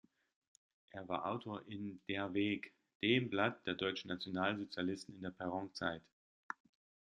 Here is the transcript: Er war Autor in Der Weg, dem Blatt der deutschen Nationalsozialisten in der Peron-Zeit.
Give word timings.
Er 0.89 1.07
war 1.07 1.27
Autor 1.27 1.61
in 1.67 2.01
Der 2.07 2.33
Weg, 2.33 2.73
dem 3.03 3.29
Blatt 3.29 3.63
der 3.67 3.75
deutschen 3.75 4.07
Nationalsozialisten 4.07 5.13
in 5.13 5.21
der 5.21 5.29
Peron-Zeit. 5.29 6.01